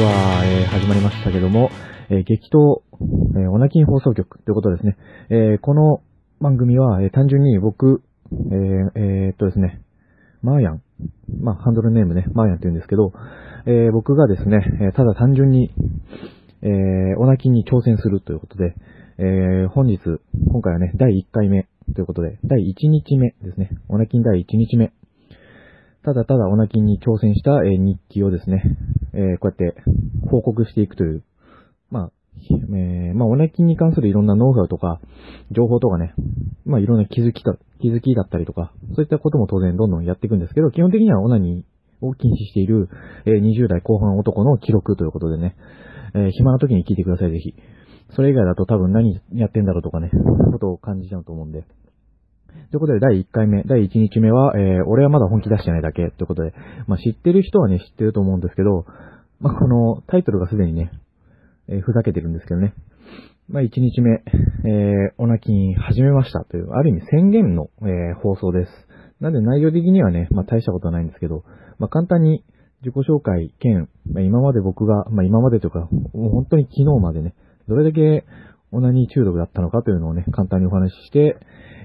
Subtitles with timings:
[0.00, 1.70] は、えー、始まりましたけども、
[2.10, 2.82] えー、激闘、
[3.34, 4.96] えー、オナキン放送局ということですね。
[5.30, 6.02] えー、この
[6.38, 9.80] 番組は、えー、単純に僕、えー、えー、っとですね、
[10.42, 10.82] マーヤン、
[11.40, 13.14] まあ、ハンドルネームね、マーヤンって言うんですけど、
[13.64, 15.70] えー、僕がですね、えー、ただ単純に、
[16.60, 18.74] えー、オナキンに挑戦するということで、
[19.16, 19.98] えー、本日、
[20.52, 23.70] 今回はね、第1回目ということで、第1日目ですね。
[23.88, 24.92] オナキン第1日目。
[26.04, 28.62] ただただオナキンに挑戦した、え、日記をですね、
[29.16, 29.80] え、こうやって
[30.30, 31.24] 報告していくという、
[31.90, 35.00] まあ、えー、まあ、オナキンに関するいろんなノウハウとか、
[35.50, 36.14] 情報とかね、
[36.64, 42.88] まあ、いろんな気づきだ、気づきだったりとか、そういったことも当然どんどんやっていくんですけど、基本的にはオナニーを禁止している、
[43.24, 45.56] えー、20代後半男の記録ということでね、
[46.14, 47.54] えー、暇な時に聞いてください、ぜひ。
[48.14, 50.10] それ以外だと多分何やってんだろうとかね、
[50.52, 51.64] ことを感じちゃうと思うんで、
[52.70, 56.52] ということで、第1回目、第1日目は、えー、俺はまだ本気出してないだけ、ということで、
[56.86, 58.86] まあ、知ってる人はね、知ってると思うんですけど、
[59.40, 60.90] まあ、このタイトルがすでにね、
[61.68, 62.74] えー、ふざけてるんですけどね。
[63.48, 68.72] まあ、1日目、えー、オナキン始めましたという、ある意味宣言の、えー、放送です。
[69.20, 71.44] なんで内容的にはね、まあ、大したことはないんですけど、
[71.78, 72.44] まあ、簡単に
[72.82, 77.34] 自己紹介兼、まあ、今まで僕が、まあ、今までというか、もう本当に昨日までね、
[77.68, 78.24] どれだけ
[78.76, 81.38] オナニー中毒だったのかというのをね、簡単にお話しして、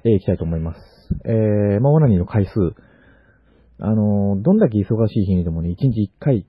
[0.03, 0.79] えー、いきたいと思います。
[1.23, 2.51] えー、まあ、オナニーの回数。
[3.79, 6.45] あのー、どんだけ忙しい日にでもね、1日1回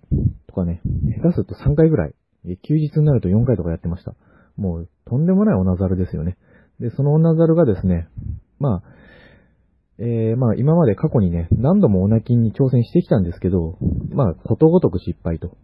[0.48, 0.80] とかね、
[1.22, 2.14] 下手すると3回ぐらい、
[2.62, 4.14] 休日になると4回とかやってました。
[4.56, 6.36] もう、とんでもないオナザルですよね。
[6.80, 8.08] で、そのオナザルがですね、
[8.58, 8.82] まあ、
[9.98, 13.78] えー、まあ今まで過去にね、何度もオナキンに挑戦してきたんですけど、
[14.10, 15.56] まあことごとく失敗と。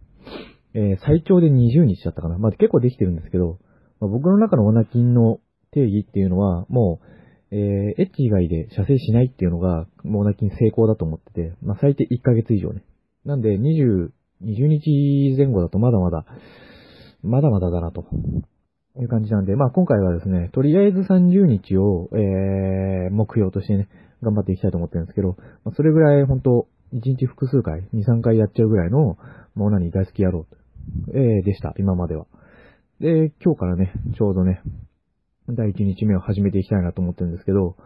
[0.73, 2.37] えー、最長で20日だったかな。
[2.37, 3.59] まあ結構できてるんですけど、
[3.99, 5.39] まあ、僕の中のオナキンの
[5.71, 6.99] 定義っていうのは、も
[7.51, 12.83] う、えー、エッチ以外で射精しないっていうのが、もうオナキン成功だと思ってて、まあ、最低1ヶ月以上ね。
[13.25, 14.09] なんで、20、
[14.43, 16.25] 20日前後だとまだまだ、
[17.23, 18.05] まだまだだなと。
[19.01, 23.87] いう感じなんで、まあ今回はですね、とりあえず30日を、えー、目標としてね、
[24.21, 29.17] 頑張っていきたいと思ってるんですけど、まあ、それぐらい本当1日複数回、2、3回やっちゃうぐらいの、
[29.55, 30.45] もう何大好き野郎、
[31.13, 32.25] えー、でした、今までは。
[32.99, 34.61] で、今日からね、ちょうどね、
[35.47, 37.77] 第1日目を始めていきたいなと思ってるんですけど、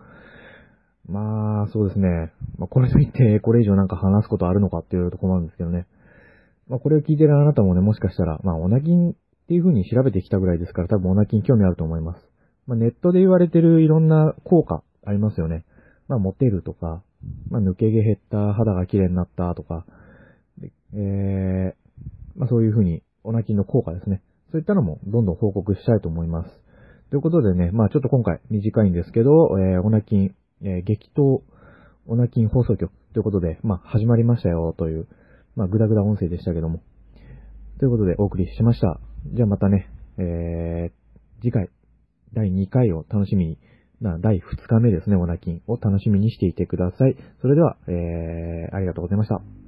[1.07, 2.31] まあ、そうですね。
[2.57, 5.85] まあ、これといって、これ以上なんか話すことあるのかっていうところなんですけどね。
[6.67, 9.13] まあ、これを聞いてるあなたもね、もしかしたら、まあ、オナキンっ
[9.47, 12.19] ていう風に調べてきたぐらいですから、多分オナキン興味あると思います。
[12.65, 15.63] まあ、ネットで言われてるいろんな効果ありますよね。
[16.07, 17.03] まあ、モテるとか、
[17.51, 19.85] まあ、抜け毛減った、肌が綺麗になったとか、
[20.95, 21.73] えー、
[22.35, 24.21] まあ、そういう風に、オナキンの効果ですね。
[24.53, 26.49] そういったのもどんどん報告したいと思います。
[27.09, 31.41] ということでね、まあちょっと今回短いんですけど、えー、オナキン、えー、激闘、
[32.05, 35.07] オナキン放送局ということで、まあ始まりましたよという、
[35.55, 36.83] まあグダグダ音声でしたけども。
[37.79, 38.99] ということでお送りしました。
[39.33, 41.71] じゃあまたね、えー、次回、
[42.33, 43.57] 第2回を楽しみに、
[44.01, 47.15] な、第2日目ですね、オナキンを楽しみにしていてください。
[47.41, 49.62] それでは、えー、ありがとうございました。